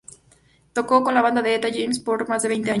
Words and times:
Tocó 0.73 1.03
con 1.03 1.13
la 1.13 1.21
banda 1.21 1.43
de 1.43 1.53
Etta 1.53 1.67
James 1.71 1.99
por 1.99 2.27
más 2.27 2.41
de 2.41 2.49
veinte 2.49 2.69
años. 2.69 2.69